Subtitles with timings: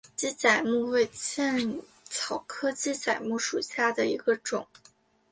[0.15, 4.65] 鸡仔木为茜草科鸡仔木属下的一个种。